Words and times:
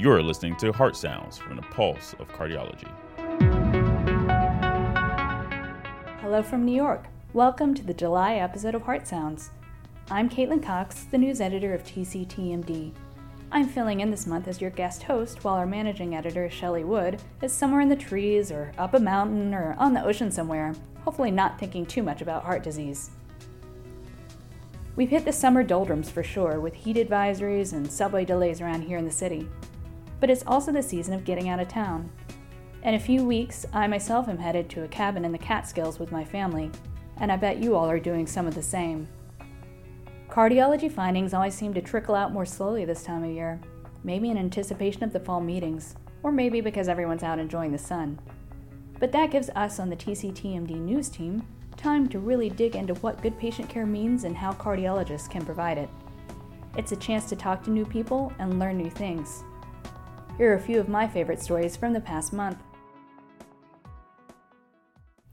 You're 0.00 0.22
listening 0.22 0.56
to 0.56 0.72
Heart 0.72 0.96
Sounds 0.96 1.36
from 1.36 1.56
the 1.56 1.62
Pulse 1.62 2.14
of 2.18 2.28
Cardiology. 2.28 2.88
Hello 6.22 6.42
from 6.42 6.64
New 6.64 6.74
York. 6.74 7.04
Welcome 7.34 7.74
to 7.74 7.82
the 7.82 7.92
July 7.92 8.36
episode 8.36 8.74
of 8.74 8.80
Heart 8.80 9.06
Sounds. 9.06 9.50
I'm 10.10 10.30
Caitlin 10.30 10.62
Cox, 10.62 11.04
the 11.04 11.18
news 11.18 11.38
editor 11.42 11.74
of 11.74 11.84
TCTMD. 11.84 12.92
I'm 13.52 13.68
filling 13.68 14.00
in 14.00 14.10
this 14.10 14.26
month 14.26 14.48
as 14.48 14.58
your 14.58 14.70
guest 14.70 15.02
host 15.02 15.44
while 15.44 15.56
our 15.56 15.66
managing 15.66 16.14
editor, 16.14 16.48
Shelley 16.48 16.82
Wood, 16.82 17.20
is 17.42 17.52
somewhere 17.52 17.82
in 17.82 17.90
the 17.90 17.94
trees 17.94 18.50
or 18.50 18.72
up 18.78 18.94
a 18.94 18.98
mountain 18.98 19.52
or 19.52 19.76
on 19.78 19.92
the 19.92 20.02
ocean 20.02 20.30
somewhere, 20.30 20.74
hopefully 21.04 21.30
not 21.30 21.58
thinking 21.58 21.84
too 21.84 22.02
much 22.02 22.22
about 22.22 22.44
heart 22.44 22.62
disease. 22.62 23.10
We've 24.96 25.10
hit 25.10 25.26
the 25.26 25.32
summer 25.34 25.62
doldrums 25.62 26.08
for 26.08 26.22
sure, 26.22 26.58
with 26.58 26.72
heat 26.72 26.96
advisories 26.96 27.74
and 27.74 27.92
subway 27.92 28.24
delays 28.24 28.62
around 28.62 28.80
here 28.80 28.96
in 28.96 29.04
the 29.04 29.10
city. 29.10 29.46
But 30.20 30.30
it's 30.30 30.44
also 30.46 30.70
the 30.70 30.82
season 30.82 31.14
of 31.14 31.24
getting 31.24 31.48
out 31.48 31.60
of 31.60 31.68
town. 31.68 32.10
In 32.82 32.94
a 32.94 33.00
few 33.00 33.24
weeks, 33.24 33.66
I 33.72 33.86
myself 33.86 34.28
am 34.28 34.38
headed 34.38 34.70
to 34.70 34.84
a 34.84 34.88
cabin 34.88 35.24
in 35.24 35.32
the 35.32 35.38
Catskills 35.38 35.98
with 35.98 36.12
my 36.12 36.24
family, 36.24 36.70
and 37.16 37.32
I 37.32 37.36
bet 37.36 37.58
you 37.58 37.74
all 37.74 37.90
are 37.90 37.98
doing 37.98 38.26
some 38.26 38.46
of 38.46 38.54
the 38.54 38.62
same. 38.62 39.08
Cardiology 40.28 40.90
findings 40.90 41.34
always 41.34 41.54
seem 41.54 41.74
to 41.74 41.82
trickle 41.82 42.14
out 42.14 42.32
more 42.32 42.46
slowly 42.46 42.84
this 42.84 43.02
time 43.02 43.24
of 43.24 43.30
year, 43.30 43.60
maybe 44.04 44.30
in 44.30 44.38
anticipation 44.38 45.02
of 45.02 45.12
the 45.12 45.20
fall 45.20 45.40
meetings, 45.40 45.96
or 46.22 46.30
maybe 46.30 46.60
because 46.60 46.88
everyone's 46.88 47.22
out 47.22 47.38
enjoying 47.38 47.72
the 47.72 47.78
sun. 47.78 48.18
But 48.98 49.12
that 49.12 49.30
gives 49.30 49.50
us 49.50 49.80
on 49.80 49.90
the 49.90 49.96
TCTMD 49.96 50.78
news 50.78 51.08
team 51.08 51.42
time 51.76 52.08
to 52.10 52.18
really 52.18 52.50
dig 52.50 52.76
into 52.76 52.94
what 52.96 53.22
good 53.22 53.38
patient 53.38 53.68
care 53.68 53.86
means 53.86 54.24
and 54.24 54.36
how 54.36 54.52
cardiologists 54.52 55.30
can 55.30 55.44
provide 55.44 55.78
it. 55.78 55.88
It's 56.76 56.92
a 56.92 56.96
chance 56.96 57.24
to 57.30 57.36
talk 57.36 57.62
to 57.64 57.70
new 57.70 57.86
people 57.86 58.32
and 58.38 58.58
learn 58.58 58.76
new 58.76 58.90
things. 58.90 59.44
Here 60.40 60.52
are 60.52 60.56
a 60.56 60.58
few 60.58 60.80
of 60.80 60.88
my 60.88 61.06
favorite 61.06 61.42
stories 61.42 61.76
from 61.76 61.92
the 61.92 62.00
past 62.00 62.32
month. 62.32 62.56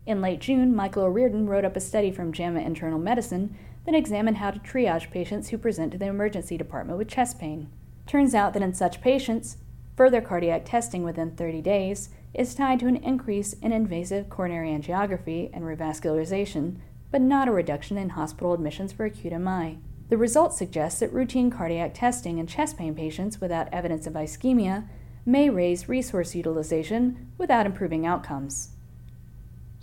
In 0.06 0.20
late 0.20 0.42
June, 0.42 0.76
Michael 0.76 1.04
O'Riordan 1.04 1.48
wrote 1.48 1.64
up 1.64 1.78
a 1.78 1.80
study 1.80 2.12
from 2.12 2.34
JAMA 2.34 2.60
Internal 2.60 3.00
Medicine 3.00 3.56
that 3.86 3.96
examined 3.96 4.36
how 4.36 4.52
to 4.52 4.60
triage 4.60 5.10
patients 5.10 5.48
who 5.48 5.58
present 5.58 5.94
to 5.94 5.98
the 5.98 6.08
emergency 6.08 6.58
department 6.58 6.98
with 6.98 7.08
chest 7.08 7.40
pain. 7.40 7.70
Turns 8.06 8.36
out 8.36 8.52
that 8.52 8.62
in 8.62 8.74
such 8.74 9.00
patients, 9.00 9.56
further 9.96 10.20
cardiac 10.20 10.66
testing 10.66 11.04
within 11.04 11.32
30 11.32 11.62
days 11.62 12.10
is 12.34 12.54
tied 12.54 12.82
to 12.82 12.88
an 12.88 12.98
increase 12.98 13.54
in 13.54 13.72
invasive 13.72 14.30
coronary 14.30 14.72
angiography 14.72 15.50
and 15.54 15.64
revascularization, 15.64 16.80
but 17.12 17.22
not 17.22 17.48
a 17.48 17.54
reduction 17.54 17.98
in 17.98 18.10
hospital 18.10 18.52
admissions 18.52 18.92
for 18.92 19.06
acute 19.06 19.32
MI. 19.32 19.78
The 20.10 20.18
results 20.18 20.58
suggest 20.58 21.02
that 21.02 21.12
routine 21.12 21.52
cardiac 21.52 21.94
testing 21.94 22.38
in 22.38 22.48
chest 22.48 22.78
pain 22.78 22.96
patients 22.96 23.42
without 23.42 23.68
evidence 23.74 24.08
of 24.08 24.14
ischemia 24.14 24.88
may 25.26 25.50
raise 25.50 25.90
resource 25.90 26.34
utilization 26.34 27.32
without 27.38 27.66
improving 27.66 28.06
outcomes. 28.06 28.70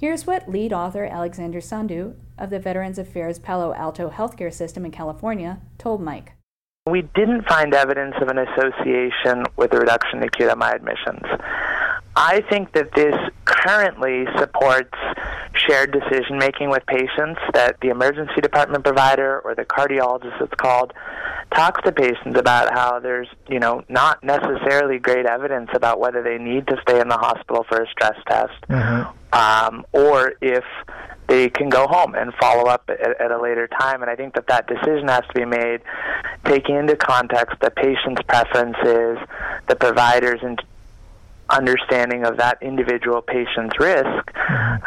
Here's 0.00 0.26
what 0.26 0.50
lead 0.50 0.72
author 0.72 1.04
Alexander 1.04 1.60
Sandhu 1.60 2.14
of 2.38 2.50
the 2.50 2.58
Veterans 2.58 2.98
Affairs 2.98 3.38
Palo 3.38 3.74
Alto 3.74 4.08
Healthcare 4.08 4.52
System 4.52 4.86
in 4.86 4.90
California 4.90 5.60
told 5.76 6.00
Mike. 6.00 6.32
We 6.86 7.02
didn't 7.14 7.46
find 7.46 7.74
evidence 7.74 8.14
of 8.20 8.28
an 8.28 8.38
association 8.38 9.44
with 9.56 9.72
a 9.74 9.78
reduction 9.78 10.18
in 10.18 10.24
acute 10.24 10.56
MI 10.58 10.66
admissions. 10.66 11.22
I 12.16 12.42
think 12.48 12.72
that 12.72 12.94
this 12.94 13.14
currently 13.44 14.24
supports 14.38 14.96
shared 15.66 15.92
decision 15.92 16.38
making 16.38 16.70
with 16.70 16.84
patients 16.86 17.40
that 17.52 17.76
the 17.80 17.88
emergency 17.88 18.40
department 18.40 18.84
provider 18.84 19.40
or 19.40 19.54
the 19.54 19.64
cardiologist 19.64 20.40
it's 20.40 20.54
called 20.54 20.92
talks 21.54 21.82
to 21.82 21.92
patients 21.92 22.38
about 22.38 22.72
how 22.72 22.98
there's 22.98 23.28
you 23.48 23.60
know 23.60 23.82
not 23.88 24.22
necessarily 24.22 24.98
great 24.98 25.26
evidence 25.26 25.70
about 25.74 26.00
whether 26.00 26.22
they 26.22 26.38
need 26.38 26.66
to 26.66 26.76
stay 26.82 27.00
in 27.00 27.08
the 27.08 27.16
hospital 27.16 27.64
for 27.68 27.82
a 27.82 27.86
stress 27.88 28.16
test 28.28 28.52
mm-hmm. 28.68 29.38
um, 29.38 29.84
or 29.92 30.34
if 30.40 30.64
they 31.26 31.48
can 31.48 31.70
go 31.70 31.86
home 31.86 32.14
and 32.14 32.34
follow 32.34 32.68
up 32.68 32.84
at, 32.88 33.20
at 33.20 33.30
a 33.30 33.40
later 33.40 33.68
time 33.68 34.02
and 34.02 34.10
i 34.10 34.16
think 34.16 34.34
that 34.34 34.46
that 34.46 34.66
decision 34.66 35.08
has 35.08 35.22
to 35.26 35.34
be 35.34 35.44
made 35.44 35.80
taking 36.44 36.76
into 36.76 36.96
context 36.96 37.56
the 37.60 37.70
patient's 37.70 38.22
preferences 38.22 39.18
the 39.68 39.76
providers 39.76 40.40
and 40.42 40.62
understanding 41.50 42.24
of 42.24 42.36
that 42.38 42.58
individual 42.62 43.22
patient's 43.22 43.78
risk, 43.78 44.36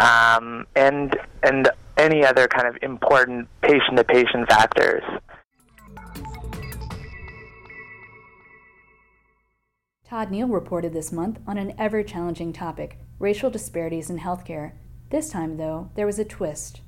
um, 0.02 0.66
and 0.76 1.18
and 1.44 1.70
any 1.98 2.26
other 2.26 2.48
kind 2.48 2.68
of 2.68 2.78
important 2.82 3.48
patient-to-patient 3.62 4.48
factors. 4.50 5.04
Todd 10.08 10.32
Neale 10.32 10.48
reported 10.48 10.94
this 10.94 11.12
month 11.12 11.40
on 11.46 11.58
an 11.58 11.74
ever 11.78 12.02
challenging 12.04 12.54
topic 12.54 12.98
racial 13.20 13.50
disparities 13.50 14.10
in 14.10 14.20
healthcare. 14.20 14.74
This 15.10 15.30
time, 15.30 15.58
though, 15.58 15.90
there 15.96 16.06
was 16.06 16.20
a 16.20 16.26
twist. 16.26 16.82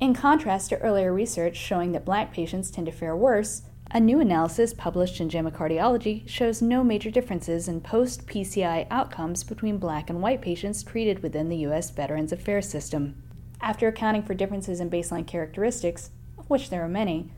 In 0.00 0.14
contrast 0.14 0.70
to 0.70 0.78
earlier 0.80 1.12
research 1.12 1.56
showing 1.56 1.92
that 1.92 2.04
black 2.04 2.32
patients 2.32 2.70
tend 2.70 2.86
to 2.86 2.92
fare 2.92 3.16
worse, 3.16 3.62
a 3.90 4.00
new 4.00 4.18
analysis 4.18 4.74
published 4.74 5.20
in 5.20 5.28
JAMA 5.28 5.52
Cardiology 5.52 6.28
shows 6.28 6.62
no 6.62 6.82
major 6.82 7.10
differences 7.10 7.68
in 7.68 7.80
post 7.80 8.26
PCI 8.26 8.86
outcomes 8.90 9.44
between 9.44 9.78
black 9.78 10.10
and 10.10 10.20
white 10.20 10.42
patients 10.42 10.82
treated 10.82 11.22
within 11.22 11.48
the 11.48 11.58
U.S. 11.58 11.90
Veterans 11.90 12.32
Affairs 12.32 12.68
system. 12.68 13.22
After 13.60 13.86
accounting 13.86 14.22
for 14.22 14.34
differences 14.34 14.80
in 14.80 14.90
baseline 14.90 15.26
characteristics, 15.26 16.10
of 16.38 16.48
which 16.50 16.70
there 16.70 16.84
are 16.84 16.88
many, 16.88 17.30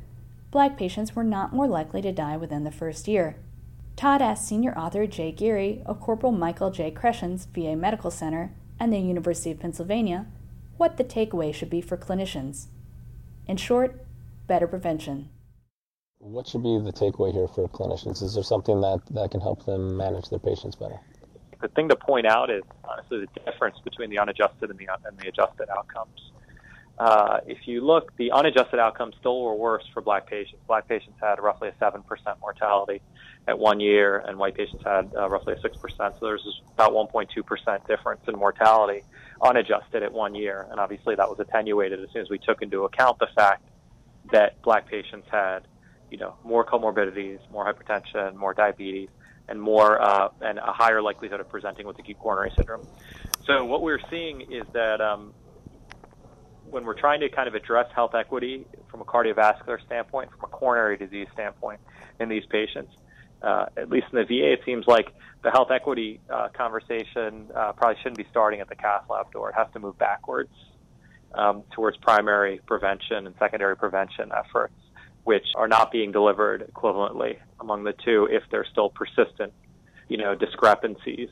black 0.50 0.78
patients 0.78 1.14
were 1.14 1.24
not 1.24 1.52
more 1.52 1.66
likely 1.66 2.00
to 2.02 2.12
die 2.12 2.36
within 2.36 2.64
the 2.64 2.70
first 2.70 3.06
year. 3.06 3.36
Todd 3.96 4.22
asked 4.22 4.46
senior 4.46 4.76
author 4.78 5.06
Jay 5.06 5.32
Giri 5.32 5.82
of 5.84 6.00
Corporal 6.00 6.32
Michael 6.32 6.70
J. 6.70 6.90
Crescenz 6.90 7.46
VA 7.46 7.76
Medical 7.76 8.10
Center 8.10 8.52
and 8.78 8.92
the 8.92 8.98
University 8.98 9.50
of 9.50 9.60
Pennsylvania 9.60 10.26
what 10.76 10.96
the 10.96 11.04
takeaway 11.04 11.52
should 11.52 11.70
be 11.70 11.80
for 11.80 11.96
clinicians. 11.96 12.66
In 13.46 13.56
short, 13.56 14.04
better 14.46 14.66
prevention. 14.66 15.30
What 16.26 16.48
should 16.48 16.64
be 16.64 16.76
the 16.80 16.92
takeaway 16.92 17.32
here 17.32 17.46
for 17.46 17.68
clinicians? 17.68 18.20
Is 18.20 18.34
there 18.34 18.42
something 18.42 18.80
that, 18.80 19.00
that 19.10 19.30
can 19.30 19.40
help 19.40 19.64
them 19.64 19.96
manage 19.96 20.28
their 20.28 20.40
patients 20.40 20.74
better? 20.74 20.98
The 21.62 21.68
thing 21.68 21.88
to 21.88 21.94
point 21.94 22.26
out 22.26 22.50
is 22.50 22.64
honestly 22.82 23.20
the 23.20 23.40
difference 23.48 23.78
between 23.84 24.10
the 24.10 24.18
unadjusted 24.18 24.68
and 24.68 24.76
the, 24.76 24.88
and 25.04 25.16
the 25.18 25.28
adjusted 25.28 25.68
outcomes. 25.70 26.32
Uh, 26.98 27.38
if 27.46 27.68
you 27.68 27.80
look, 27.80 28.16
the 28.16 28.32
unadjusted 28.32 28.80
outcomes 28.80 29.14
still 29.20 29.40
were 29.40 29.54
worse 29.54 29.84
for 29.94 30.02
black 30.02 30.26
patients. 30.26 30.60
Black 30.66 30.88
patients 30.88 31.16
had 31.22 31.38
roughly 31.38 31.68
a 31.68 31.72
7% 31.72 32.02
mortality 32.40 33.02
at 33.46 33.56
one 33.56 33.78
year, 33.78 34.18
and 34.26 34.36
white 34.36 34.56
patients 34.56 34.82
had 34.84 35.12
uh, 35.16 35.28
roughly 35.28 35.54
a 35.54 35.56
6%. 35.56 35.78
So 35.96 36.12
there's 36.22 36.60
about 36.72 36.90
1.2% 36.90 37.86
difference 37.86 38.22
in 38.26 38.34
mortality 38.34 39.04
unadjusted 39.40 40.02
at 40.02 40.12
one 40.12 40.34
year. 40.34 40.66
And 40.72 40.80
obviously 40.80 41.14
that 41.14 41.28
was 41.28 41.38
attenuated 41.38 42.00
as 42.00 42.10
soon 42.12 42.22
as 42.22 42.30
we 42.30 42.38
took 42.38 42.62
into 42.62 42.82
account 42.82 43.20
the 43.20 43.28
fact 43.32 43.62
that 44.32 44.60
black 44.62 44.88
patients 44.88 45.28
had 45.30 45.60
you 46.10 46.18
know, 46.18 46.36
more 46.44 46.64
comorbidities, 46.64 47.38
more 47.50 47.64
hypertension, 47.72 48.34
more 48.34 48.54
diabetes, 48.54 49.08
and 49.48 49.60
more 49.60 50.00
uh, 50.00 50.28
and 50.40 50.58
a 50.58 50.72
higher 50.72 51.02
likelihood 51.02 51.40
of 51.40 51.48
presenting 51.48 51.86
with 51.86 51.98
acute 51.98 52.18
coronary 52.18 52.52
syndrome. 52.56 52.82
So 53.46 53.64
what 53.64 53.82
we're 53.82 54.00
seeing 54.10 54.40
is 54.40 54.64
that 54.72 55.00
um, 55.00 55.32
when 56.68 56.84
we're 56.84 56.98
trying 56.98 57.20
to 57.20 57.28
kind 57.28 57.48
of 57.48 57.54
address 57.54 57.86
health 57.94 58.14
equity 58.14 58.66
from 58.90 59.00
a 59.00 59.04
cardiovascular 59.04 59.78
standpoint, 59.86 60.30
from 60.30 60.40
a 60.44 60.48
coronary 60.48 60.96
disease 60.96 61.28
standpoint 61.32 61.80
in 62.18 62.28
these 62.28 62.42
patients, 62.50 62.92
uh, 63.42 63.66
at 63.76 63.88
least 63.88 64.06
in 64.12 64.18
the 64.18 64.24
VA, 64.24 64.52
it 64.54 64.60
seems 64.64 64.86
like 64.86 65.06
the 65.44 65.50
health 65.50 65.68
equity 65.70 66.20
uh, 66.32 66.48
conversation 66.56 67.50
uh, 67.54 67.72
probably 67.72 67.96
shouldn't 68.02 68.18
be 68.18 68.26
starting 68.30 68.60
at 68.60 68.68
the 68.68 68.74
cath 68.74 69.04
lab 69.08 69.30
door. 69.30 69.50
It 69.50 69.54
has 69.56 69.68
to 69.74 69.78
move 69.78 69.96
backwards 69.98 70.50
um, 71.34 71.62
towards 71.72 71.96
primary 71.98 72.60
prevention 72.66 73.26
and 73.26 73.34
secondary 73.38 73.76
prevention 73.76 74.30
efforts 74.36 74.74
which 75.26 75.46
are 75.56 75.66
not 75.66 75.90
being 75.90 76.12
delivered 76.12 76.70
equivalently 76.72 77.36
among 77.58 77.82
the 77.82 77.92
two 78.04 78.28
if 78.30 78.44
there's 78.52 78.68
still 78.70 78.90
persistent, 78.90 79.52
you 80.08 80.16
know, 80.16 80.36
discrepancies 80.36 81.28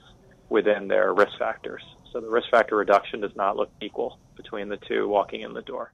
within 0.48 0.88
their 0.88 1.14
risk 1.14 1.38
factors. 1.38 1.80
So 2.12 2.20
the 2.20 2.28
risk 2.28 2.50
factor 2.50 2.74
reduction 2.74 3.20
does 3.20 3.30
not 3.36 3.56
look 3.56 3.70
equal 3.80 4.18
between 4.36 4.68
the 4.68 4.78
two 4.88 5.06
walking 5.06 5.42
in 5.42 5.52
the 5.52 5.62
door. 5.62 5.92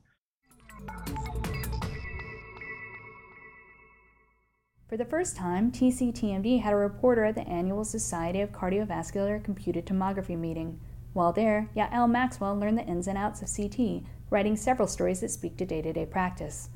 For 4.89 4.97
the 4.97 5.05
first 5.05 5.37
time, 5.37 5.71
TCTMD 5.71 6.63
had 6.63 6.73
a 6.73 6.77
reporter 6.77 7.27
at 7.27 7.35
the 7.35 7.47
annual 7.47 7.85
Society 7.85 8.41
of 8.41 8.51
Cardiovascular 8.51 9.45
Computed 9.45 9.85
Tomography 9.85 10.39
meeting. 10.39 10.81
While 11.13 11.35
there, 11.35 11.69
Yael 11.77 12.11
Maxwell 12.11 12.59
learned 12.59 12.79
the 12.79 12.87
ins 12.87 13.07
and 13.07 13.19
outs 13.19 13.43
of 13.43 13.55
CT, 13.55 14.05
writing 14.31 14.57
several 14.57 14.89
stories 14.89 15.21
that 15.21 15.31
speak 15.31 15.59
to 15.59 15.67
day 15.67 15.83
to 15.83 15.93
day 15.93 16.07
practice 16.07 16.71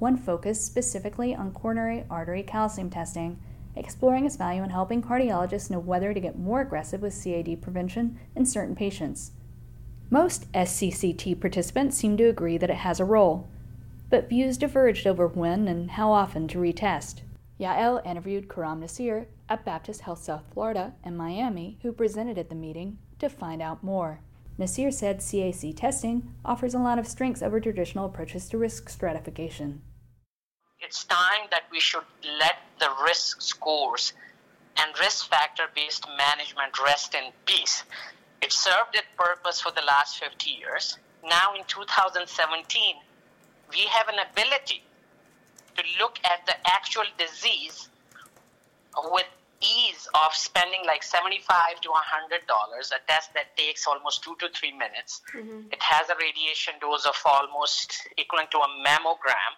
one 0.00 0.16
focused 0.16 0.66
specifically 0.66 1.34
on 1.34 1.52
coronary 1.52 2.04
artery 2.10 2.42
calcium 2.42 2.90
testing, 2.90 3.38
exploring 3.76 4.26
its 4.26 4.36
value 4.36 4.62
in 4.62 4.70
helping 4.70 5.02
cardiologists 5.02 5.70
know 5.70 5.78
whether 5.78 6.12
to 6.12 6.20
get 6.20 6.38
more 6.38 6.60
aggressive 6.60 7.02
with 7.02 7.22
CAD 7.22 7.62
prevention 7.62 8.18
in 8.34 8.44
certain 8.44 8.74
patients. 8.74 9.32
Most 10.10 10.50
SCCT 10.52 11.40
participants 11.40 11.96
seem 11.96 12.16
to 12.16 12.24
agree 12.24 12.58
that 12.58 12.70
it 12.70 12.76
has 12.76 12.98
a 12.98 13.04
role, 13.04 13.48
but 14.08 14.28
views 14.28 14.58
diverged 14.58 15.06
over 15.06 15.28
when 15.28 15.68
and 15.68 15.92
how 15.92 16.10
often 16.10 16.48
to 16.48 16.58
retest. 16.58 17.20
Yael 17.60 18.04
interviewed 18.04 18.48
Khurram 18.48 18.80
Nasir 18.80 19.28
at 19.48 19.64
Baptist 19.64 20.00
Health 20.00 20.22
South 20.22 20.44
Florida 20.52 20.94
and 21.04 21.16
Miami, 21.16 21.78
who 21.82 21.92
presented 21.92 22.38
at 22.38 22.48
the 22.48 22.54
meeting, 22.54 22.98
to 23.18 23.28
find 23.28 23.60
out 23.60 23.84
more. 23.84 24.20
Nasir 24.58 24.90
said 24.90 25.20
CAC 25.20 25.76
testing 25.76 26.34
offers 26.44 26.74
a 26.74 26.78
lot 26.78 26.98
of 26.98 27.06
strengths 27.06 27.42
over 27.42 27.60
traditional 27.60 28.06
approaches 28.06 28.48
to 28.48 28.58
risk 28.58 28.88
stratification. 28.88 29.82
It's 30.90 31.04
time 31.04 31.46
that 31.52 31.66
we 31.70 31.78
should 31.78 32.02
let 32.40 32.56
the 32.80 32.90
risk 33.06 33.42
scores 33.42 34.12
and 34.76 34.90
risk 34.98 35.30
factor 35.30 35.66
based 35.72 36.04
management 36.18 36.82
rest 36.82 37.14
in 37.14 37.30
peace. 37.46 37.84
It 38.42 38.50
served 38.50 38.96
its 38.96 39.06
purpose 39.16 39.60
for 39.60 39.70
the 39.70 39.82
last 39.86 40.18
50 40.18 40.50
years. 40.50 40.98
Now, 41.22 41.54
in 41.54 41.62
2017, 41.68 42.96
we 43.70 43.86
have 43.86 44.08
an 44.08 44.16
ability 44.32 44.82
to 45.76 45.82
look 46.00 46.18
at 46.24 46.44
the 46.46 46.56
actual 46.66 47.04
disease 47.16 47.88
with 49.12 49.30
ease 49.60 50.08
of 50.14 50.34
spending 50.34 50.80
like 50.86 51.04
75 51.04 51.82
to 51.82 51.90
100 51.90 52.48
dollars 52.48 52.90
a 52.90 52.98
test 53.06 53.32
that 53.34 53.54
takes 53.56 53.86
almost 53.86 54.24
two 54.24 54.34
to 54.40 54.48
three 54.56 54.72
minutes 54.72 55.20
mm-hmm. 55.36 55.68
it 55.70 55.82
has 55.82 56.08
a 56.08 56.14
radiation 56.16 56.72
dose 56.80 57.04
of 57.04 57.14
almost 57.26 58.08
equivalent 58.16 58.50
to 58.50 58.56
a 58.56 58.68
mammogram 58.80 59.52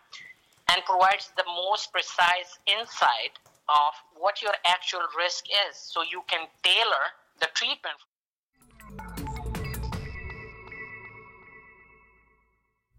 and 0.73 0.85
provides 0.85 1.31
the 1.37 1.45
most 1.47 1.93
precise 1.93 2.59
insight 2.67 3.39
of 3.69 3.93
what 4.19 4.43
your 4.43 4.53
actual 4.65 5.03
risk 5.17 5.45
is 5.69 5.77
so 5.77 6.03
you 6.03 6.23
can 6.29 6.47
tailor 6.63 7.13
the 7.41 7.49
treatment 7.55 7.97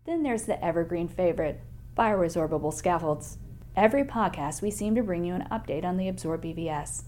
then 0.05 0.23
there's 0.23 0.43
the 0.43 0.63
evergreen 0.63 1.07
favorite 1.07 1.61
bioresorbable 1.97 2.73
scaffolds. 2.73 3.37
Every 3.75 4.03
podcast, 4.03 4.61
we 4.61 4.71
seem 4.71 4.95
to 4.95 5.03
bring 5.03 5.23
you 5.23 5.33
an 5.33 5.47
update 5.51 5.85
on 5.85 5.97
the 5.97 6.07
Absorb 6.07 6.43
BVS. 6.43 7.03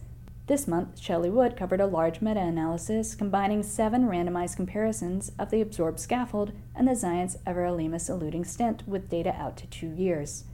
This 0.47 0.67
month, 0.67 0.99
Shelley 0.99 1.29
Wood 1.29 1.57
covered 1.57 1.81
a 1.81 1.87
large 1.87 2.21
meta 2.21 2.39
analysis 2.39 3.15
combining 3.15 3.63
seven 3.63 4.05
randomized 4.07 4.55
comparisons 4.55 5.31
of 5.39 5.49
the 5.49 5.61
Absorb 5.61 5.99
scaffold 5.99 6.51
and 6.75 6.87
the 6.87 6.95
Xience 6.95 7.35
everolimus 7.47 8.09
eluting 8.09 8.45
stent 8.45 8.87
with 8.87 9.09
data 9.09 9.33
out 9.35 9.57
to 9.57 9.67
two 9.67 9.89
years. 9.89 10.45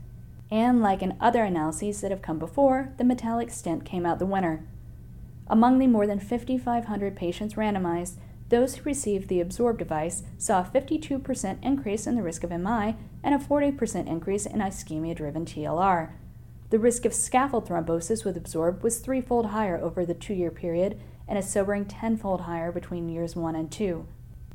And 0.52 0.82
like 0.82 1.00
in 1.00 1.16
other 1.18 1.44
analyses 1.44 2.02
that 2.02 2.10
have 2.10 2.20
come 2.20 2.38
before, 2.38 2.92
the 2.98 3.04
metallic 3.04 3.50
stent 3.50 3.86
came 3.86 4.04
out 4.04 4.18
the 4.18 4.26
winner. 4.26 4.68
Among 5.48 5.78
the 5.78 5.86
more 5.86 6.06
than 6.06 6.20
5,500 6.20 7.16
patients 7.16 7.54
randomized, 7.54 8.18
those 8.50 8.74
who 8.74 8.82
received 8.84 9.28
the 9.28 9.40
Absorb 9.40 9.78
device 9.78 10.24
saw 10.36 10.60
a 10.60 10.64
52% 10.64 11.64
increase 11.64 12.06
in 12.06 12.16
the 12.16 12.22
risk 12.22 12.44
of 12.44 12.50
MI 12.50 12.96
and 13.24 13.34
a 13.34 13.38
40% 13.38 14.06
increase 14.06 14.44
in 14.44 14.60
ischemia 14.60 15.16
driven 15.16 15.46
TLR. 15.46 16.10
The 16.68 16.78
risk 16.78 17.06
of 17.06 17.14
scaffold 17.14 17.66
thrombosis 17.66 18.22
with 18.22 18.36
Absorb 18.36 18.82
was 18.82 18.98
threefold 18.98 19.46
higher 19.46 19.78
over 19.78 20.04
the 20.04 20.12
two 20.12 20.34
year 20.34 20.50
period 20.50 21.00
and 21.26 21.38
a 21.38 21.42
sobering 21.42 21.86
tenfold 21.86 22.42
higher 22.42 22.70
between 22.70 23.08
years 23.08 23.34
one 23.34 23.56
and 23.56 23.72
two. 23.72 24.06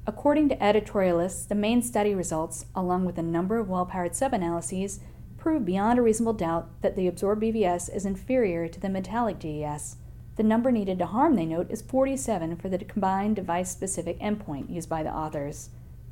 According 0.06 0.50
to 0.50 0.58
editorialists, 0.58 1.48
the 1.48 1.56
main 1.56 1.82
study 1.82 2.14
results, 2.14 2.68
along 2.76 3.06
with 3.06 3.18
a 3.18 3.24
number 3.24 3.58
of 3.58 3.68
well 3.68 3.88
powered 3.88 4.16
sub 4.16 4.32
analyses, 4.32 5.00
prove 5.48 5.64
beyond 5.64 5.98
a 5.98 6.02
reasonable 6.02 6.34
doubt 6.34 6.68
that 6.82 6.98
the 6.98 7.08
Absorb 7.08 7.40
BVS 7.40 7.90
is 7.96 8.06
inferior 8.06 8.68
to 8.68 8.82
the 8.82 8.90
metallic 8.90 9.40
DES. 9.40 9.96
The 10.36 10.44
number 10.44 10.74
needed 10.74 11.00
to 11.00 11.06
harm, 11.06 11.36
they 11.36 11.46
note, 11.46 11.72
is 11.72 11.82
47 11.82 12.58
for 12.58 12.68
the 12.68 12.80
combined 12.80 13.38
device 13.38 13.72
specific 13.72 14.20
endpoint 14.20 14.70
used 14.70 14.90
by 14.90 15.04
the 15.04 15.10
authors 15.10 15.70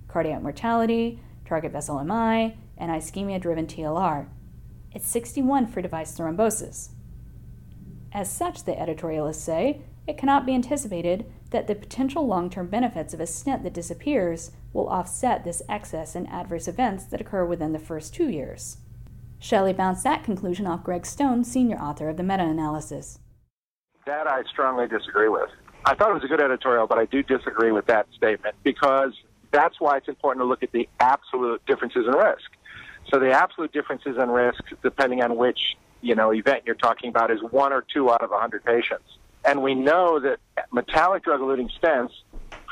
cardiac 0.07 0.41
mortality, 0.41 1.19
target 1.45 1.73
vessel 1.73 2.01
MI, 2.01 2.55
and 2.77 2.89
ischemia 2.89 3.41
driven 3.41 3.67
TLR. 3.67 4.27
It's 4.93 5.05
61 5.05 5.67
for 5.67 5.81
device 5.81 6.17
thrombosis. 6.17 6.91
As 8.13 8.31
such, 8.31 8.63
the 8.63 8.71
editorialists 8.71 9.35
say, 9.35 9.81
it 10.07 10.17
cannot 10.17 10.45
be 10.45 10.55
anticipated 10.55 11.29
that 11.49 11.67
the 11.67 11.75
potential 11.75 12.25
long 12.25 12.49
term 12.49 12.67
benefits 12.67 13.13
of 13.13 13.19
a 13.19 13.27
stent 13.27 13.63
that 13.63 13.73
disappears 13.73 14.51
will 14.71 14.87
offset 14.87 15.43
this 15.43 15.61
excess 15.67 16.15
in 16.15 16.25
adverse 16.27 16.69
events 16.69 17.03
that 17.07 17.19
occur 17.19 17.43
within 17.43 17.73
the 17.73 17.79
first 17.79 18.13
two 18.13 18.29
years. 18.29 18.77
Shelley 19.45 19.73
bounced 19.73 20.03
that 20.03 20.23
conclusion 20.23 20.65
off 20.65 20.83
Greg 20.83 21.05
Stone, 21.05 21.43
senior 21.43 21.77
author 21.77 22.09
of 22.09 22.17
the 22.17 22.23
meta 22.23 22.41
analysis. 22.41 23.19
That 24.07 24.25
I 24.25 24.41
strongly 24.51 24.87
disagree 24.87 25.29
with. 25.29 25.51
I 25.85 25.93
thought 25.93 26.09
it 26.09 26.15
was 26.15 26.23
a 26.23 26.27
good 26.27 26.41
editorial, 26.41 26.87
but 26.87 26.97
I 26.97 27.05
do 27.05 27.21
disagree 27.21 27.71
with 27.71 27.85
that 27.85 28.07
statement 28.15 28.55
because 28.63 29.13
that's 29.51 29.79
why 29.79 29.97
it's 29.97 30.07
important 30.07 30.41
to 30.41 30.47
look 30.47 30.63
at 30.63 30.71
the 30.71 30.89
absolute 30.99 31.63
differences 31.67 32.07
in 32.07 32.13
risk. 32.13 32.49
So 33.11 33.19
the 33.19 33.33
absolute 33.33 33.71
differences 33.71 34.17
in 34.17 34.31
risk, 34.31 34.63
depending 34.81 35.21
on 35.21 35.35
which 35.35 35.77
you 36.01 36.15
know 36.15 36.33
event 36.33 36.63
you're 36.65 36.73
talking 36.73 37.09
about, 37.09 37.29
is 37.29 37.39
one 37.51 37.71
or 37.71 37.85
two 37.93 38.11
out 38.11 38.23
of 38.23 38.31
100 38.31 38.65
patients. 38.65 39.19
And 39.45 39.61
we 39.61 39.75
know 39.75 40.19
that 40.21 40.39
metallic 40.73 41.23
drug-eluting 41.23 41.69
stents 41.79 42.13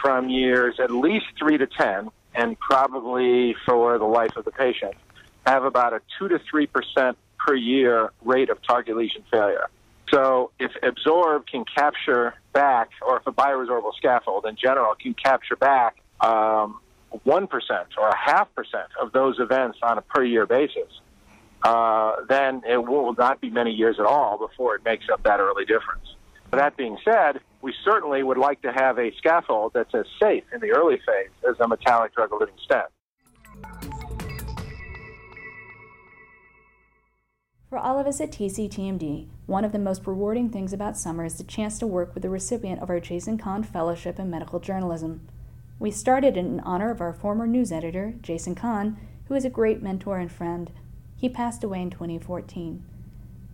from 0.01 0.27
years 0.27 0.79
at 0.79 0.89
least 0.89 1.27
three 1.37 1.59
to 1.59 1.67
10, 1.67 2.09
and 2.33 2.57
probably 2.57 3.55
for 3.63 3.99
the 3.99 4.05
life 4.05 4.35
of 4.37 4.45
the 4.45 4.51
patient, 4.51 4.95
have 5.45 5.63
about 5.63 5.93
a 5.93 6.01
two 6.17 6.27
to 6.27 6.39
three 6.49 6.67
percent 6.67 7.17
per 7.37 7.55
year 7.55 8.11
rate 8.23 8.49
of 8.49 8.57
target 8.65 8.95
lesion 8.95 9.23
failure. 9.31 9.69
So 10.13 10.51
if 10.59 10.71
absorb 10.83 11.47
can 11.47 11.65
capture 11.65 12.35
back, 12.53 12.89
or 13.01 13.17
if 13.17 13.27
a 13.27 13.31
bioresorbable 13.31 13.95
scaffold 13.97 14.45
in 14.45 14.55
general 14.55 14.93
can 14.95 15.13
capture 15.15 15.55
back 15.55 15.97
um, 16.21 16.79
1% 17.25 17.49
or 17.97 18.07
a 18.07 18.15
half 18.15 18.53
percent 18.53 18.89
of 19.01 19.11
those 19.11 19.39
events 19.39 19.79
on 19.81 19.97
a 19.97 20.01
per 20.01 20.23
year 20.23 20.45
basis, 20.45 21.01
uh, 21.63 22.17
then 22.27 22.61
it 22.67 22.85
will 22.85 23.13
not 23.13 23.41
be 23.41 23.49
many 23.49 23.71
years 23.71 23.97
at 23.99 24.05
all 24.05 24.37
before 24.37 24.75
it 24.75 24.83
makes 24.85 25.05
up 25.11 25.23
that 25.23 25.39
early 25.39 25.65
difference. 25.65 26.15
That 26.51 26.77
being 26.77 26.97
said, 27.03 27.39
we 27.61 27.73
certainly 27.83 28.21
would 28.21 28.37
like 28.37 28.61
to 28.61 28.71
have 28.71 28.99
a 28.99 29.11
scaffold 29.17 29.71
that's 29.73 29.95
as 29.95 30.05
safe 30.21 30.43
in 30.53 30.59
the 30.59 30.71
early 30.71 30.97
phase 30.97 31.31
as 31.49 31.55
a 31.59 31.67
metallic 31.67 32.13
drug-eluting 32.13 32.59
stent. 32.63 32.85
For 37.73 37.79
all 37.79 37.97
of 37.97 38.05
us 38.05 38.21
at 38.21 38.31
TCTMD, 38.31 39.29
one 39.47 39.65
of 39.65 39.71
the 39.71 39.79
most 39.79 40.05
rewarding 40.05 40.49
things 40.49 40.73
about 40.73 40.95
summer 40.95 41.25
is 41.25 41.39
the 41.39 41.43
chance 41.43 41.79
to 41.79 41.87
work 41.87 42.13
with 42.13 42.21
the 42.21 42.29
recipient 42.29 42.79
of 42.79 42.89
our 42.91 42.99
Jason 42.99 43.35
Kahn 43.35 43.63
Fellowship 43.63 44.19
in 44.19 44.29
Medical 44.29 44.59
Journalism. 44.59 45.27
We 45.79 45.89
started 45.89 46.37
in 46.37 46.59
honor 46.59 46.91
of 46.91 47.01
our 47.01 47.13
former 47.13 47.47
news 47.47 47.71
editor, 47.71 48.13
Jason 48.21 48.53
Kahn, 48.53 48.99
who 49.27 49.33
is 49.33 49.43
a 49.43 49.49
great 49.49 49.81
mentor 49.81 50.19
and 50.19 50.31
friend. 50.31 50.69
He 51.17 51.27
passed 51.29 51.63
away 51.63 51.81
in 51.81 51.89
2014. 51.89 52.85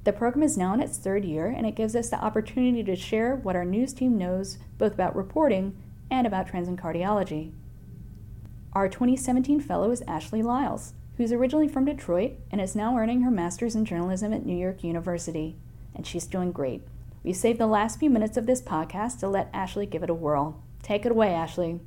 The 0.04 0.12
program 0.12 0.44
is 0.44 0.58
now 0.58 0.74
in 0.74 0.82
its 0.82 0.98
third 0.98 1.24
year, 1.24 1.48
and 1.48 1.66
it 1.66 1.78
gives 1.78 1.96
us 1.96 2.10
the 2.10 2.22
opportunity 2.22 2.84
to 2.84 2.98
share 2.98 3.38
what 3.38 3.56
our 3.56 3.64
news 3.64 3.94
team 3.94 4.18
knows 4.18 4.58
both 4.78 4.96
about 4.96 5.16
reporting 5.16 5.78
and 6.12 6.28
about 6.28 6.48
trends 6.48 6.68
in 6.68 6.76
cardiology. 6.76 7.54
Our 8.74 8.90
2017 8.90 9.62
fellow 9.62 9.90
is 9.92 10.04
Ashley 10.10 10.42
Lyles 10.42 10.92
who's 11.20 11.34
originally 11.34 11.68
from 11.68 11.84
Detroit 11.84 12.32
and 12.50 12.62
is 12.62 12.78
now 12.78 12.98
earning 12.98 13.24
her 13.24 13.30
master's 13.30 13.76
in 13.76 13.84
journalism 13.84 14.32
at 14.32 14.46
New 14.46 14.56
York 14.56 14.86
University. 14.86 15.58
And 15.94 16.08
she's 16.08 16.26
doing 16.26 16.54
great. 16.54 16.82
We 17.26 17.34
saved 17.34 17.60
the 17.60 17.68
last 17.68 18.00
few 18.00 18.10
minutes 18.10 18.38
of 18.38 18.46
this 18.46 18.62
podcast 18.62 19.20
to 19.20 19.28
let 19.28 19.50
Ashley 19.54 19.86
give 19.86 20.02
it 20.02 20.10
a 20.10 20.14
whirl. 20.14 20.64
Take 20.82 21.06
it 21.06 21.12
away, 21.12 21.34
Ashley. 21.34 21.82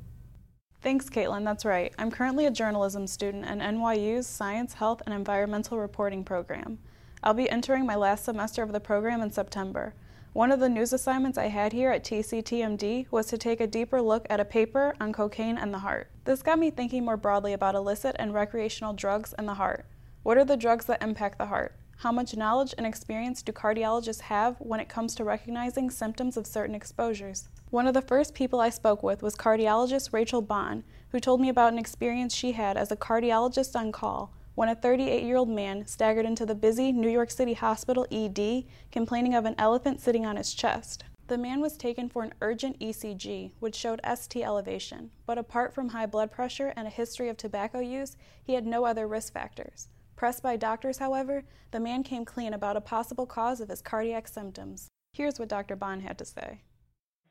Thanks, 0.83 1.09
Caitlin. 1.09 1.45
That's 1.45 1.65
right. 1.65 1.91
I'm 1.97 2.11
currently 2.11 2.45
a 2.45 2.51
journalism 2.51 3.07
student 3.07 3.45
in 3.45 3.57
NYU's 3.57 4.27
Science, 4.27 4.75
Health, 4.75 5.01
and 5.03 5.15
Environmental 5.15 5.79
Reporting 5.79 6.23
program. 6.23 6.77
I'll 7.23 7.33
be 7.33 7.49
entering 7.49 7.87
my 7.87 7.95
last 7.95 8.25
semester 8.25 8.61
of 8.61 8.71
the 8.71 8.79
program 8.79 9.19
in 9.23 9.31
September. 9.31 9.95
One 10.33 10.51
of 10.51 10.59
the 10.59 10.67
news 10.67 10.91
assignments 10.93 11.37
I 11.37 11.49
had 11.49 11.73
here 11.73 11.91
at 11.91 12.03
TCTMD 12.03 13.05
was 13.11 13.27
to 13.27 13.37
take 13.37 13.61
a 13.61 13.67
deeper 13.67 14.01
look 14.01 14.25
at 14.31 14.39
a 14.39 14.45
paper 14.45 14.95
on 14.99 15.13
cocaine 15.13 15.59
and 15.59 15.71
the 15.71 15.77
heart. 15.77 16.09
This 16.25 16.41
got 16.41 16.57
me 16.57 16.71
thinking 16.71 17.05
more 17.05 17.17
broadly 17.17 17.53
about 17.53 17.75
illicit 17.75 18.15
and 18.17 18.33
recreational 18.33 18.93
drugs 18.93 19.33
and 19.33 19.47
the 19.47 19.53
heart. 19.53 19.85
What 20.23 20.39
are 20.39 20.43
the 20.43 20.57
drugs 20.57 20.85
that 20.85 21.03
impact 21.03 21.37
the 21.37 21.45
heart? 21.45 21.75
How 21.97 22.11
much 22.11 22.35
knowledge 22.35 22.73
and 22.79 22.87
experience 22.87 23.43
do 23.43 23.51
cardiologists 23.51 24.21
have 24.21 24.55
when 24.57 24.79
it 24.79 24.89
comes 24.89 25.13
to 25.15 25.23
recognizing 25.23 25.91
symptoms 25.91 26.35
of 26.35 26.47
certain 26.47 26.73
exposures? 26.73 27.47
One 27.69 27.85
of 27.85 27.93
the 27.93 28.01
first 28.01 28.33
people 28.33 28.59
I 28.59 28.71
spoke 28.71 29.03
with 29.03 29.21
was 29.21 29.35
cardiologist 29.35 30.13
Rachel 30.13 30.41
Bond, 30.41 30.83
who 31.09 31.19
told 31.19 31.41
me 31.41 31.49
about 31.49 31.73
an 31.73 31.79
experience 31.79 32.33
she 32.33 32.53
had 32.53 32.75
as 32.75 32.91
a 32.91 32.95
cardiologist 32.95 33.75
on 33.75 33.91
call 33.91 34.33
when 34.55 34.69
a 34.69 34.75
38 34.75 35.23
year 35.23 35.37
old 35.37 35.49
man 35.49 35.85
staggered 35.85 36.25
into 36.25 36.45
the 36.45 36.55
busy 36.55 36.91
New 36.91 37.09
York 37.09 37.31
City 37.31 37.53
hospital 37.53 38.05
ED 38.11 38.65
complaining 38.91 39.33
of 39.33 39.45
an 39.45 39.55
elephant 39.57 39.99
sitting 39.99 40.25
on 40.25 40.35
his 40.35 40.53
chest. 40.53 41.03
The 41.27 41.37
man 41.37 41.61
was 41.61 41.77
taken 41.77 42.09
for 42.09 42.23
an 42.23 42.33
urgent 42.41 42.79
ECG, 42.79 43.53
which 43.59 43.75
showed 43.75 44.01
ST 44.15 44.43
elevation, 44.43 45.09
but 45.25 45.37
apart 45.37 45.73
from 45.73 45.89
high 45.89 46.05
blood 46.05 46.31
pressure 46.31 46.73
and 46.75 46.85
a 46.85 46.91
history 46.91 47.29
of 47.29 47.37
tobacco 47.37 47.79
use, 47.79 48.17
he 48.43 48.53
had 48.53 48.67
no 48.67 48.85
other 48.85 49.07
risk 49.07 49.33
factors. 49.33 49.87
Pressed 50.15 50.43
by 50.43 50.57
doctors, 50.57 50.97
however, 50.97 51.43
the 51.71 51.79
man 51.79 52.03
came 52.03 52.25
clean 52.25 52.53
about 52.53 52.77
a 52.77 52.81
possible 52.81 53.25
cause 53.25 53.61
of 53.61 53.69
his 53.69 53.81
cardiac 53.81 54.27
symptoms. 54.27 54.89
Here's 55.13 55.39
what 55.39 55.49
Dr. 55.49 55.75
Bond 55.75 56.01
had 56.01 56.17
to 56.17 56.25
say. 56.25 56.61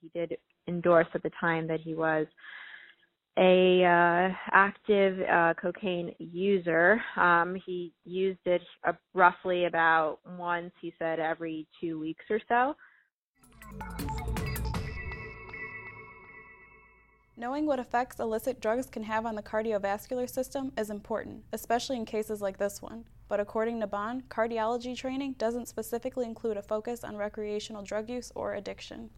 He 0.00 0.10
did 0.14 0.36
endorse 0.66 1.06
at 1.14 1.22
the 1.22 1.30
time 1.38 1.66
that 1.68 1.80
he 1.80 1.94
was 1.94 2.26
a 3.38 3.84
uh, 3.84 4.34
active 4.50 5.18
uh, 5.20 5.54
cocaine 5.60 6.14
user. 6.18 7.00
Um, 7.16 7.56
he 7.64 7.92
used 8.04 8.40
it 8.44 8.62
uh, 8.86 8.92
roughly 9.14 9.64
about 9.64 10.18
once, 10.38 10.72
he 10.80 10.92
said, 10.98 11.18
every 11.18 11.66
two 11.80 11.98
weeks 11.98 12.24
or 12.28 12.40
so. 12.48 12.76
Knowing 17.34 17.64
what 17.64 17.78
effects 17.78 18.20
illicit 18.20 18.60
drugs 18.60 18.90
can 18.90 19.02
have 19.02 19.24
on 19.24 19.34
the 19.34 19.42
cardiovascular 19.42 20.28
system 20.28 20.70
is 20.76 20.90
important, 20.90 21.42
especially 21.52 21.96
in 21.96 22.04
cases 22.04 22.42
like 22.42 22.58
this 22.58 22.82
one. 22.82 23.04
But 23.28 23.40
according 23.40 23.80
to 23.80 23.86
Bond, 23.86 24.28
cardiology 24.28 24.94
training 24.94 25.36
doesn't 25.38 25.66
specifically 25.66 26.26
include 26.26 26.58
a 26.58 26.62
focus 26.62 27.02
on 27.02 27.16
recreational 27.16 27.82
drug 27.82 28.10
use 28.10 28.30
or 28.34 28.52
addiction. 28.52 29.08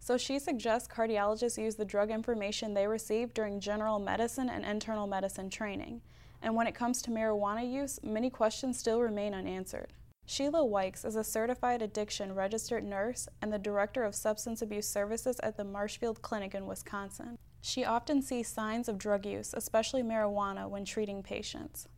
So 0.00 0.16
she 0.16 0.38
suggests 0.38 0.88
cardiologists 0.88 1.62
use 1.62 1.76
the 1.76 1.84
drug 1.84 2.10
information 2.10 2.72
they 2.72 2.86
receive 2.86 3.34
during 3.34 3.60
general 3.60 3.98
medicine 3.98 4.48
and 4.48 4.64
internal 4.64 5.06
medicine 5.06 5.50
training. 5.50 6.00
And 6.42 6.56
when 6.56 6.66
it 6.66 6.74
comes 6.74 7.02
to 7.02 7.10
marijuana 7.10 7.70
use, 7.70 8.00
many 8.02 8.30
questions 8.30 8.78
still 8.78 9.02
remain 9.02 9.34
unanswered. 9.34 9.92
Sheila 10.24 10.60
Wykes 10.64 11.04
is 11.04 11.16
a 11.16 11.24
certified 11.24 11.82
addiction 11.82 12.34
registered 12.34 12.82
nurse 12.82 13.28
and 13.42 13.52
the 13.52 13.58
director 13.58 14.04
of 14.04 14.14
substance 14.14 14.62
abuse 14.62 14.88
services 14.88 15.38
at 15.42 15.56
the 15.56 15.64
Marshfield 15.64 16.22
Clinic 16.22 16.54
in 16.54 16.66
Wisconsin. 16.66 17.36
She 17.60 17.84
often 17.84 18.22
sees 18.22 18.48
signs 18.48 18.88
of 18.88 18.96
drug 18.96 19.26
use, 19.26 19.52
especially 19.52 20.02
marijuana, 20.02 20.68
when 20.68 20.86
treating 20.86 21.22
patients. 21.22 21.88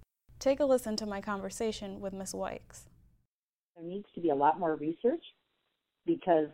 Take 0.41 0.59
a 0.59 0.65
listen 0.65 0.97
to 0.97 1.07
my 1.07 1.21
conversation 1.21 2.01
with 2.01 2.13
Ms. 2.13 2.33
Wykes. 2.33 2.87
There 3.77 3.85
needs 3.85 4.07
to 4.17 4.21
be 4.21 4.31
a 4.31 4.35
lot 4.35 4.59
more 4.59 4.75
research 4.75 5.23
because 6.05 6.49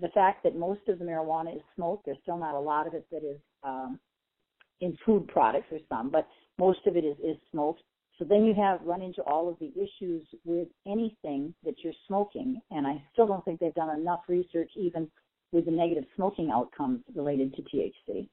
the 0.00 0.08
fact 0.08 0.42
that 0.44 0.56
most 0.56 0.80
of 0.88 0.98
the 0.98 1.04
marijuana 1.04 1.54
is 1.54 1.62
smoked, 1.74 2.06
there's 2.06 2.18
still 2.22 2.38
not 2.38 2.54
a 2.54 2.60
lot 2.60 2.86
of 2.86 2.94
it 2.94 3.06
that 3.10 3.24
is 3.24 3.40
um, 3.62 3.98
in 4.80 4.96
food 5.04 5.28
products. 5.28 5.66
or 5.70 5.78
some, 5.88 6.10
but 6.10 6.26
most 6.58 6.80
of 6.86 6.96
it 6.96 7.04
is, 7.04 7.16
is 7.18 7.36
smoked. 7.50 7.82
So 8.18 8.24
then 8.24 8.44
you 8.44 8.54
have 8.54 8.80
run 8.82 9.00
into 9.00 9.22
all 9.22 9.48
of 9.48 9.56
the 9.60 9.72
issues 9.76 10.26
with 10.44 10.68
anything 10.86 11.54
that 11.64 11.74
you're 11.84 11.92
smoking, 12.06 12.60
and 12.70 12.86
I 12.86 13.02
still 13.12 13.26
don't 13.26 13.44
think 13.44 13.60
they've 13.60 13.74
done 13.74 13.96
enough 13.98 14.22
research 14.28 14.70
even 14.76 15.08
with 15.52 15.66
the 15.66 15.70
negative 15.70 16.04
smoking 16.16 16.50
outcomes 16.50 17.02
related 17.14 17.54
to 17.54 17.62
THC. 17.62 18.28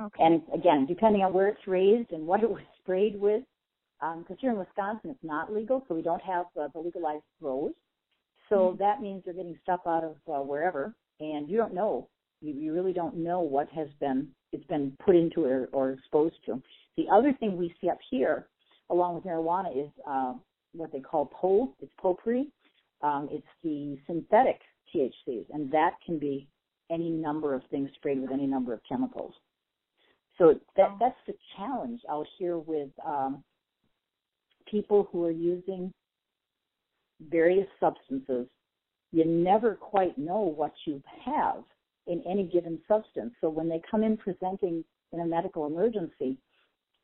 Okay. 0.00 0.22
And 0.22 0.42
again, 0.52 0.86
depending 0.86 1.22
on 1.22 1.32
where 1.32 1.48
it's 1.48 1.66
raised 1.66 2.12
and 2.12 2.26
what 2.26 2.42
it 2.42 2.50
was 2.50 2.60
sprayed 2.82 3.18
with, 3.18 3.42
because 4.00 4.24
um, 4.30 4.36
here 4.38 4.50
in 4.50 4.58
Wisconsin 4.58 5.10
it's 5.10 5.24
not 5.24 5.52
legal, 5.52 5.82
so 5.88 5.94
we 5.94 6.02
don't 6.02 6.22
have 6.22 6.44
uh, 6.60 6.68
the 6.74 6.80
legalized 6.80 7.24
grows. 7.40 7.72
So 8.48 8.56
mm-hmm. 8.56 8.78
that 8.78 9.00
means 9.00 9.22
they're 9.24 9.34
getting 9.34 9.58
stuff 9.62 9.80
out 9.86 10.04
of 10.04 10.16
uh, 10.28 10.42
wherever, 10.42 10.94
and 11.20 11.48
you 11.48 11.56
don't 11.56 11.74
know. 11.74 12.08
You, 12.40 12.52
you 12.52 12.72
really 12.74 12.92
don't 12.92 13.16
know 13.16 13.40
what 13.40 13.68
has 13.70 13.88
been 14.00 14.28
it's 14.52 14.66
been 14.66 14.96
put 15.04 15.16
into 15.16 15.44
it 15.44 15.50
or, 15.50 15.68
or 15.72 15.90
exposed 15.90 16.36
to. 16.46 16.62
The 16.96 17.06
other 17.12 17.32
thing 17.38 17.56
we 17.56 17.74
see 17.80 17.90
up 17.90 17.98
here, 18.10 18.46
along 18.90 19.16
with 19.16 19.24
marijuana, 19.24 19.84
is 19.84 19.90
uh, 20.08 20.34
what 20.72 20.92
they 20.92 21.00
call 21.00 21.26
PO. 21.26 21.74
It's 21.80 21.92
potpourri. 22.00 22.48
Um, 23.02 23.28
it's 23.30 23.46
the 23.62 23.98
synthetic 24.06 24.60
THCs, 24.94 25.46
and 25.52 25.70
that 25.72 25.92
can 26.04 26.18
be 26.18 26.48
any 26.90 27.10
number 27.10 27.54
of 27.54 27.62
things 27.70 27.90
sprayed 27.96 28.20
with 28.20 28.30
any 28.30 28.46
number 28.46 28.72
of 28.72 28.80
chemicals. 28.88 29.34
So 30.38 30.54
that 30.76 30.90
oh. 30.92 30.96
that's 31.00 31.18
the 31.26 31.34
challenge 31.56 32.00
out 32.08 32.26
here 32.38 32.58
with 32.58 32.90
um, 33.04 33.42
people 34.70 35.08
who 35.10 35.24
are 35.24 35.30
using 35.30 35.92
various 37.20 37.68
substances, 37.80 38.46
you 39.12 39.24
never 39.24 39.74
quite 39.74 40.16
know 40.18 40.40
what 40.40 40.72
you 40.86 41.02
have 41.24 41.62
in 42.06 42.22
any 42.28 42.44
given 42.44 42.78
substance. 42.86 43.32
So 43.40 43.48
when 43.48 43.68
they 43.68 43.80
come 43.90 44.02
in 44.02 44.16
presenting 44.16 44.84
in 45.12 45.20
a 45.20 45.26
medical 45.26 45.66
emergency, 45.66 46.38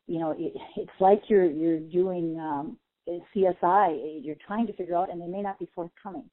you 0.07 0.19
know, 0.19 0.33
it, 0.33 0.53
it's 0.77 0.91
like 1.01 1.23
you're 1.29 1.51
you're 1.51 1.79
doing 1.79 2.39
um, 2.39 2.77
CSI. 3.09 4.21
You're 4.25 4.37
trying 4.47 4.67
to 4.67 4.73
figure 4.73 4.97
out, 4.97 5.11
and 5.11 5.21
they 5.21 5.27
may 5.27 5.43
not 5.43 5.59
be 5.59 5.69
forthcoming. 5.75 6.29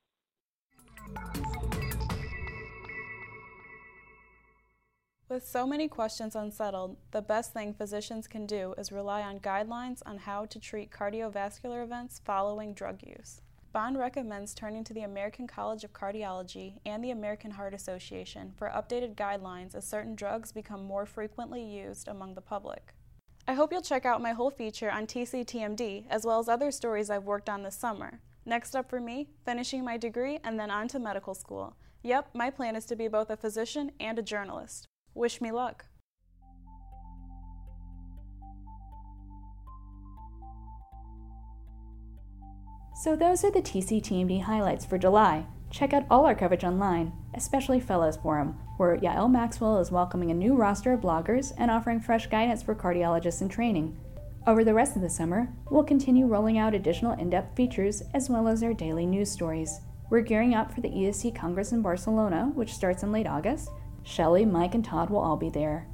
With 5.29 5.45
so 5.45 5.67
many 5.67 5.87
questions 5.87 6.35
unsettled, 6.35 6.97
the 7.11 7.21
best 7.21 7.53
thing 7.53 7.75
physicians 7.75 8.27
can 8.27 8.47
do 8.47 8.73
is 8.79 8.91
rely 8.91 9.21
on 9.21 9.39
guidelines 9.39 10.01
on 10.03 10.17
how 10.17 10.45
to 10.45 10.59
treat 10.59 10.89
cardiovascular 10.89 11.83
events 11.83 12.19
following 12.25 12.73
drug 12.73 13.01
use. 13.03 13.41
Bond 13.71 13.99
recommends 13.99 14.55
turning 14.55 14.83
to 14.85 14.95
the 14.95 15.03
American 15.03 15.45
College 15.45 15.83
of 15.83 15.93
Cardiology 15.93 16.79
and 16.87 17.03
the 17.03 17.11
American 17.11 17.51
Heart 17.51 17.75
Association 17.75 18.51
for 18.57 18.67
updated 18.69 19.13
guidelines 19.13 19.75
as 19.75 19.85
certain 19.85 20.15
drugs 20.15 20.51
become 20.51 20.83
more 20.83 21.05
frequently 21.05 21.63
used 21.63 22.07
among 22.07 22.33
the 22.33 22.41
public. 22.41 22.95
I 23.47 23.53
hope 23.53 23.71
you'll 23.71 23.83
check 23.83 24.05
out 24.05 24.23
my 24.23 24.31
whole 24.31 24.49
feature 24.49 24.89
on 24.89 25.05
TCTMD 25.05 26.05
as 26.09 26.25
well 26.25 26.39
as 26.39 26.49
other 26.49 26.71
stories 26.71 27.11
I've 27.11 27.25
worked 27.25 27.47
on 27.47 27.61
this 27.61 27.75
summer. 27.75 28.21
Next 28.43 28.75
up 28.75 28.89
for 28.89 28.99
me, 28.99 29.29
finishing 29.45 29.85
my 29.85 29.97
degree 29.97 30.39
and 30.43 30.59
then 30.59 30.71
on 30.71 30.87
to 30.87 30.97
medical 30.97 31.35
school. 31.35 31.75
Yep, 32.01 32.29
my 32.33 32.49
plan 32.49 32.75
is 32.75 32.85
to 32.87 32.95
be 32.95 33.07
both 33.07 33.29
a 33.29 33.37
physician 33.37 33.91
and 33.99 34.17
a 34.17 34.23
journalist. 34.23 34.87
Wish 35.13 35.41
me 35.41 35.51
luck. 35.51 35.85
So 43.01 43.15
those 43.15 43.45
are 43.45 43.51
the 43.51 43.61
TCTMD 43.61 44.41
highlights 44.41 44.83
for 44.83 44.97
July. 44.97 45.45
Check 45.71 45.93
out 45.93 46.03
all 46.09 46.25
our 46.25 46.35
coverage 46.35 46.65
online, 46.65 47.13
especially 47.33 47.79
Fellows 47.79 48.17
Forum, 48.17 48.59
where 48.75 48.97
Yael 48.97 49.31
Maxwell 49.31 49.79
is 49.79 49.89
welcoming 49.89 50.31
a 50.31 50.33
new 50.33 50.53
roster 50.53 50.91
of 50.91 50.99
bloggers 50.99 51.53
and 51.57 51.71
offering 51.71 52.01
fresh 52.01 52.27
guidance 52.27 52.61
for 52.61 52.75
cardiologists 52.75 53.41
in 53.41 53.47
training. 53.47 53.97
Over 54.45 54.65
the 54.65 54.73
rest 54.73 54.97
of 54.97 55.01
the 55.01 55.09
summer, 55.09 55.47
we'll 55.71 55.85
continue 55.85 56.27
rolling 56.27 56.57
out 56.57 56.73
additional 56.73 57.13
in 57.13 57.29
depth 57.29 57.55
features 57.55 58.03
as 58.13 58.29
well 58.29 58.49
as 58.49 58.63
our 58.63 58.73
daily 58.73 59.05
news 59.05 59.31
stories. 59.31 59.79
We're 60.09 60.19
gearing 60.19 60.53
up 60.53 60.73
for 60.73 60.81
the 60.81 60.89
ESC 60.89 61.33
Congress 61.33 61.71
in 61.71 61.81
Barcelona, 61.81 62.51
which 62.53 62.73
starts 62.73 63.03
in 63.03 63.13
late 63.13 63.27
August. 63.27 63.69
Shelley, 64.03 64.43
Mike, 64.43 64.75
and 64.75 64.83
Todd 64.83 65.09
will 65.09 65.19
all 65.19 65.37
be 65.37 65.49
there 65.49 65.87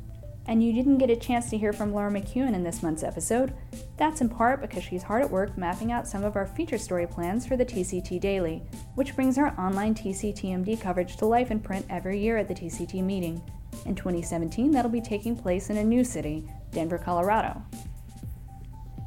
and 0.48 0.64
you 0.64 0.74
didn't 0.74 1.00
get 1.00 1.10
a 1.10 1.16
chance 1.16 1.50
to 1.50 1.58
hear 1.58 1.74
from 1.74 1.94
Laura 1.94 2.12
McKeown 2.12 2.54
in 2.54 2.64
this 2.64 2.84
month's 2.84 3.04
episode, 3.04 3.54
that's 3.98 4.22
in 4.22 4.30
part 4.30 4.62
because 4.62 4.84
she's 4.84 5.04
hard 5.04 5.24
at 5.24 5.32
work 5.32 5.58
mapping 5.58 5.92
out 5.92 6.08
some 6.08 6.24
of 6.24 6.36
our 6.36 6.46
feature 6.46 6.78
story 6.78 7.08
plans 7.08 7.48
for 7.48 7.58
the 7.58 7.66
TCT 7.66 8.20
Daily, 8.20 8.62
which 8.96 9.16
brings 9.16 9.38
our 9.38 9.60
online 9.60 9.96
TCTMD 9.96 10.80
coverage 10.80 11.18
to 11.18 11.26
life 11.26 11.52
in 11.52 11.60
print 11.60 11.86
every 11.90 12.20
year 12.20 12.38
at 12.38 12.48
the 12.48 12.54
TCT 12.54 13.04
meeting. 13.04 13.42
In 13.86 13.96
2017, 13.96 14.72
that'll 14.72 14.92
be 14.92 15.02
taking 15.02 15.36
place 15.36 15.70
in 15.70 15.78
a 15.78 15.84
new 15.84 16.04
city, 16.04 16.48
Denver, 16.72 16.98
Colorado. 16.98 17.62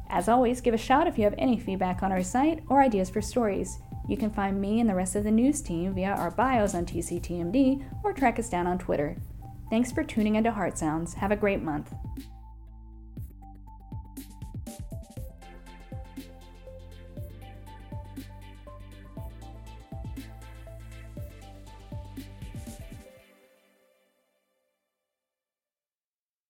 As 0.09 0.27
always, 0.27 0.61
give 0.61 0.73
a 0.73 0.77
shout 0.77 1.07
if 1.07 1.17
you 1.17 1.23
have 1.23 1.35
any 1.37 1.59
feedback 1.59 2.01
on 2.01 2.11
our 2.11 2.23
site 2.23 2.63
or 2.67 2.81
ideas 2.81 3.09
for 3.09 3.21
stories. 3.21 3.79
You 4.07 4.17
can 4.17 4.31
find 4.31 4.59
me 4.59 4.79
and 4.79 4.89
the 4.89 4.95
rest 4.95 5.15
of 5.15 5.23
the 5.23 5.31
news 5.31 5.61
team 5.61 5.93
via 5.93 6.15
our 6.15 6.31
bios 6.31 6.73
on 6.73 6.85
TCTMD 6.85 7.83
or 8.03 8.11
track 8.11 8.39
us 8.39 8.49
down 8.49 8.65
on 8.65 8.79
Twitter. 8.79 9.15
Thanks 9.69 9.91
for 9.91 10.03
tuning 10.03 10.35
into 10.35 10.51
Heart 10.51 10.77
Sounds. 10.79 11.13
Have 11.13 11.31
a 11.31 11.35
great 11.35 11.61
month. 11.61 11.93